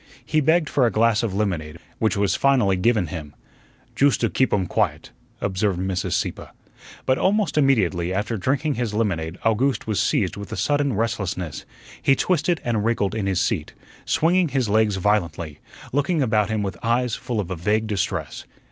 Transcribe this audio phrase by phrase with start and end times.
[0.25, 3.35] He begged for a glass of lemonade, which was finally given him.
[3.95, 6.13] "Joost to geep um quiet," observed Mrs.
[6.13, 6.45] Sieppe.
[7.05, 11.65] But almost immediately after drinking his lemonade Owgooste was seized with a sudden restlessness.
[12.01, 15.59] He twisted and wriggled in his seat, swinging his legs violently,
[15.93, 18.45] looking about him with eyes full of a vague distress.